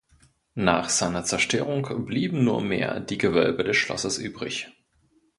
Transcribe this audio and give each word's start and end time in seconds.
Nach 0.55 0.89
seiner 0.89 1.23
Zerstörung 1.25 2.05
blieben 2.05 2.43
nur 2.43 2.59
mehr 2.59 2.99
die 2.99 3.19
Gewölbe 3.19 3.63
des 3.63 3.77
Schlosses 3.77 4.17
übrig. 4.17 4.69